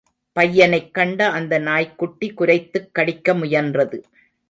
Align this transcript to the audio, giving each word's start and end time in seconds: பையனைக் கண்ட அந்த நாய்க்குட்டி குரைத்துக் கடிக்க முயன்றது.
பையனைக் 0.33 0.93
கண்ட 0.93 1.29
அந்த 1.29 1.59
நாய்க்குட்டி 1.59 2.33
குரைத்துக் 2.33 2.93
கடிக்க 2.93 3.33
முயன்றது. 3.33 4.03